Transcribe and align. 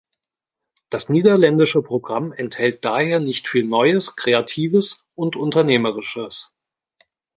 Das 0.89 1.09
niederländische 1.09 1.83
Programm 1.83 2.31
enthält 2.33 2.83
daher 2.83 3.19
nicht 3.19 3.47
viel 3.47 3.63
Neues, 3.65 4.15
Kreatives 4.15 5.05
und 5.13 5.35
Unternehmerisches. 5.35 6.55